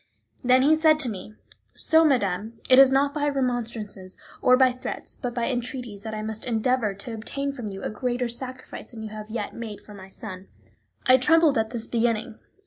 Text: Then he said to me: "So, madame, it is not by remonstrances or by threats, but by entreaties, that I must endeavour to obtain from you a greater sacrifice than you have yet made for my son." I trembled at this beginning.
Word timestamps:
Then 0.43 0.63
he 0.63 0.75
said 0.75 0.97
to 1.01 1.09
me: 1.09 1.35
"So, 1.75 2.03
madame, 2.03 2.59
it 2.67 2.79
is 2.79 2.89
not 2.89 3.13
by 3.13 3.29
remonstrances 3.29 4.17
or 4.41 4.57
by 4.57 4.71
threats, 4.71 5.15
but 5.15 5.35
by 5.35 5.45
entreaties, 5.47 6.01
that 6.01 6.15
I 6.15 6.23
must 6.23 6.43
endeavour 6.43 6.95
to 6.95 7.13
obtain 7.13 7.51
from 7.53 7.69
you 7.69 7.83
a 7.83 7.91
greater 7.91 8.27
sacrifice 8.27 8.89
than 8.89 9.03
you 9.03 9.09
have 9.09 9.29
yet 9.29 9.53
made 9.53 9.79
for 9.79 9.93
my 9.93 10.09
son." 10.09 10.47
I 11.05 11.17
trembled 11.17 11.55
at 11.59 11.69
this 11.69 11.85
beginning. 11.85 12.39